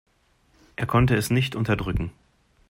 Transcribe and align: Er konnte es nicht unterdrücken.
Er 0.77 0.87
konnte 0.87 1.15
es 1.15 1.29
nicht 1.29 1.55
unterdrücken. 1.55 2.11